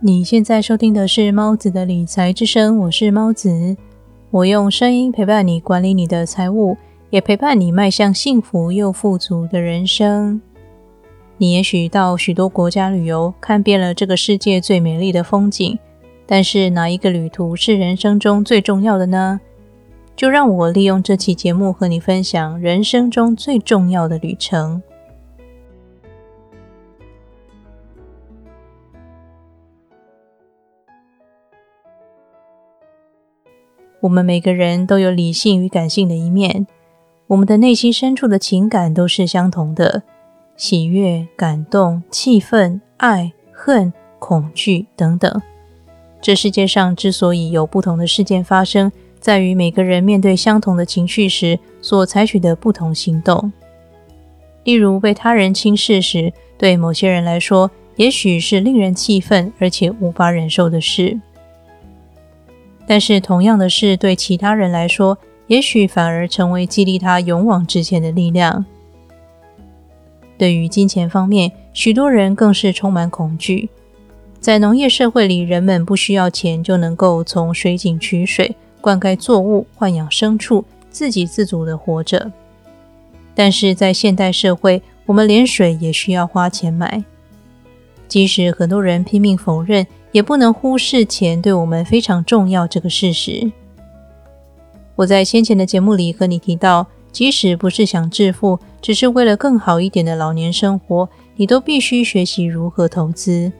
[0.00, 3.74] 你现在收听的是猫子的理财之声，我是猫子，
[4.30, 6.76] 我用声音陪伴你管理你的财务，
[7.08, 10.42] 也陪伴你迈向幸福又富足的人生。
[11.38, 15.78] 你也许到许多国家旅游，看遍了这个世界最美丽的风景，
[16.26, 19.40] 但是哪一个旅途是人生中最重要的呢？
[20.14, 24.82] 就让我利用这期节目和你分享人生中最重要的旅程。
[34.00, 36.66] 我们每个人都有理性与感性的一面，
[37.26, 40.02] 我们的内心深处的情感都是相同的，
[40.56, 45.42] 喜悦、感动、气愤、爱、恨、恐惧等等。
[46.20, 53.52] 这世界上之所以有不同的事件发生，在于每个人面对相同的情绪时所采取的不同行动。
[54.64, 61.16] 例如，被他人轻视时，对某些人来说，也许是令人气愤而且无法忍受的事；
[62.86, 68.64] 但是，同样的事对其他人来说，也许反而成为激励他勇往直前的力量。
[70.38, 73.68] 对于金钱方面，许多人更是充满恐惧。
[74.38, 78.54] 在农业社会里，人们不需要钱就能够从水井取水。
[78.80, 82.30] 灌溉作物、豢养牲畜，自给自足的活着。
[83.34, 87.02] 但是在现代社会，我们连水也需要花钱买。
[88.06, 89.84] 即使很多人拼命否认，
[90.16, 93.52] 也不能忽视钱对我们非常重要这个事实。
[94.94, 103.52] 我在先前的节目里和你提到，即使不是想致富，只是为了更好一点的老年生活，你都必须学习如何投资。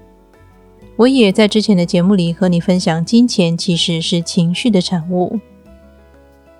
[0.96, 5.38] 我也在之前的节目里和你分享，金钱其实是情绪的产物。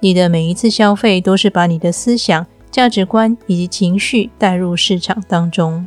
[0.01, 5.87] 你的每一次消费都是把你的思想、价值观以及情绪带入市场当中。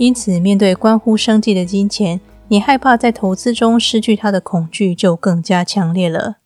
[0.00, 6.38] 因此，面对关乎生计的金钱，你害怕在投资中失去它的恐惧就更加强烈了。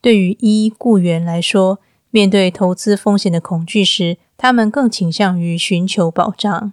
[0.00, 1.80] 对于一雇员来说，
[2.12, 6.72] 面对投资风险的恐惧时，他们更倾向于寻求保障。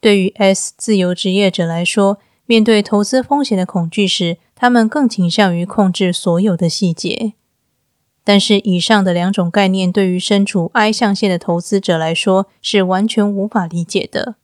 [0.00, 7.34] 对于 S 自由职业者来说，面对投资风险的恐惧时，他们更倾向于控制所有的细节。
[8.28, 14.34] 但是，以上的两种概念对于身处 I 象限的投资者来说是完全无法理解的。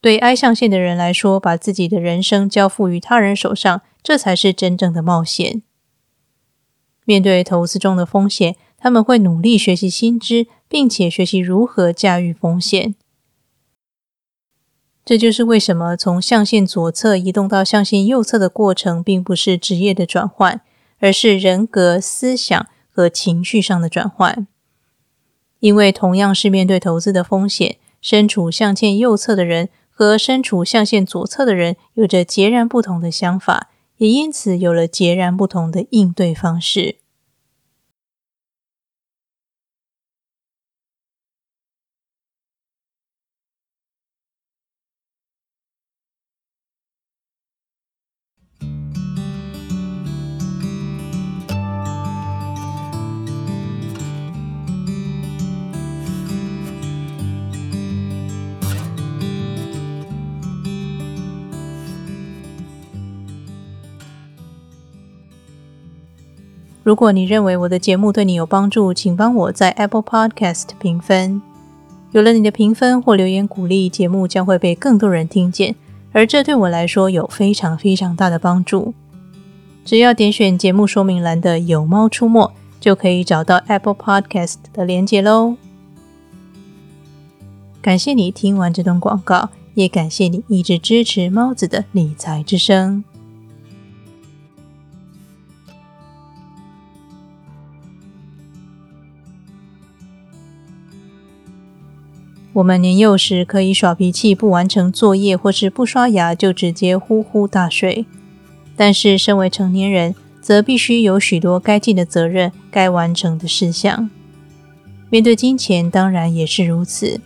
[0.00, 5.62] 对 I 象限的人来说，把自己的人生交付于他人手上，这才是真正的冒险。
[7.04, 12.96] 面对投资中的风险，他们会努力学习新知，并且学习如何驾驭风险。
[15.04, 20.60] 这就是为什么从象限左侧移动到象限右侧的过程，并不是职业的转换，
[20.98, 24.46] 而是人格、思想和情绪上的转换。
[25.60, 36.96] 因为同样是面对投资的风险，身处象限右侧的人和身处象限左侧的人有着截然不同的想法，也因此有了截然不同的应对方式。
[66.82, 71.40] 如果你认为我的节目对你有帮助，请帮我在 Apple Podcast 评分。
[72.10, 75.74] 有了你的评分或留言鼓励，节目将会被更多人听见，
[76.12, 78.92] 而这对我来说有非常非常大的帮助。
[79.84, 85.56] 只要点选节目说明栏的“有猫出没”，就可以找到 Apple Podcast 的连接喽。
[87.80, 93.02] 感谢你听完这段广告，也感谢你一直支持猫子的理财之声。
[102.54, 108.04] 我们年幼时可以耍脾气，不完成作业，或是不刷牙就直接呼呼大睡。
[108.76, 114.10] 但是，身为成年人，则必须有许多该尽的责任、该完成的事项。
[115.08, 117.20] 面对金钱，当然也是如此。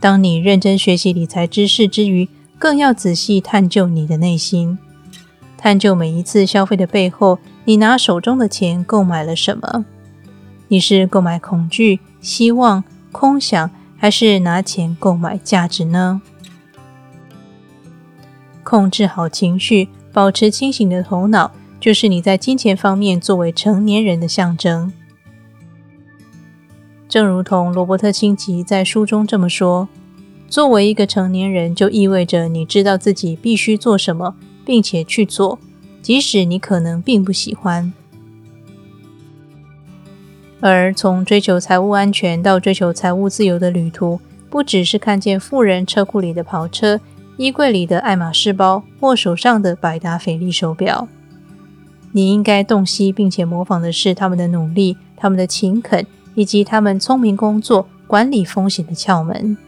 [0.00, 4.78] 当你认真学习理财知识之余，更要仔细探究你的内心，
[5.56, 9.84] 探究每一次消费的背后，你拿手中的钱购买了什么？
[10.68, 12.82] 你是购买恐惧、希望？
[13.18, 16.20] 空想还是拿钱购买价值呢？
[18.62, 24.92] 控制好情绪，保持清醒的头脑，就是你在金钱方面作为成年人的象征。
[27.08, 29.88] 正如同罗伯特清崎在书中这么说
[30.46, 35.58] ：“作为一个成年人，就意味着你知道自己必须做什么，并且去做，
[36.02, 37.94] 即使你可能并不喜欢。
[40.60, 46.98] 而从追求财务安全到追求财务自由的旅途，不只是看见富人车库里的跑车、
[47.36, 51.08] 衣柜里的爱马仕包或手上的百达翡丽手表。
[52.12, 59.58] 你应该洞悉并且模仿的是他们的努力、他们的勤恳，以及他们聪明工作、管理风险的窍门。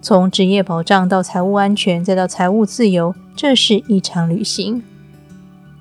[0.00, 4.84] 从职业保障到财务安全，再到财务自由，这是一场旅行。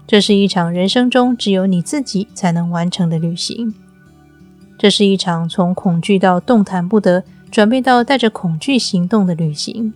[0.07, 3.73] 这是一场人生中只有你自己才能完成的旅行。
[4.77, 9.93] 这是一场从恐惧到动弹不得，转变到带着恐惧行动的旅行。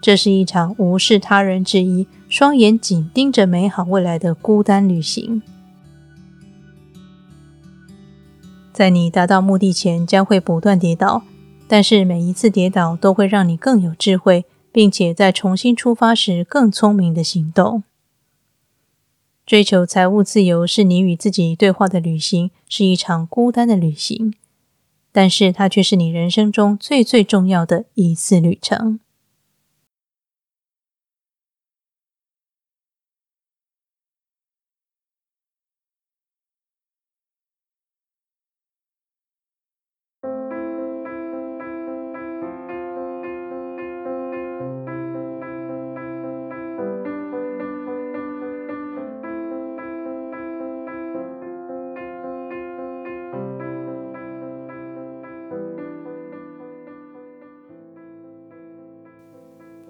[0.00, 5.42] 这是一场无视他人质疑、双眼紧盯着美好未来的孤单旅行。
[8.72, 11.22] 在你达到目的前，将会不断跌倒。
[11.70, 17.82] 但是每一次跌倒都会让你更有智慧，并且在重新出发时更聪明的行动。
[19.48, 24.34] 追求财务自由是你与自己对话的旅行，是一场孤单的旅行，
[25.10, 29.00] 但是它却是你人生中最最重要的一次旅程。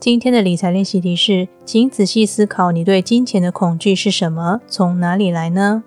[0.01, 5.83] 今天的理财练习题是，请仔细思考你对金钱的恐惧是什么，从哪里来呢？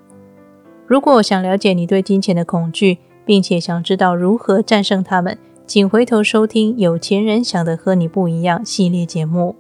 [0.86, 9.56] 如果想了解你对金钱的恐惧，并且想知道如何战胜它们，请回头收听《有钱人想的和你不一样》系列节目。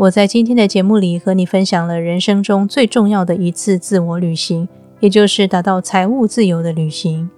[0.00, 4.66] 我在今天的节目里和你分享了人生中最重要的一次自我旅行，
[4.98, 7.28] 也就是达到财务自由的旅行。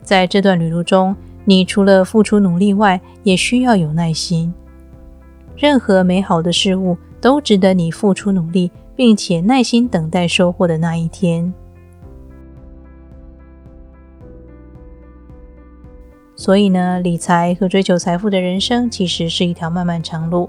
[0.00, 1.14] 在这段旅途中，
[1.44, 4.50] 你除了付出努力外，也需要有耐心。
[5.54, 11.52] 任何美好的事物都值得你付出努力，并且耐心等待收获的那一天。
[16.34, 20.48] 所以呢，理财和追求财富的人生其实是一条漫漫长路。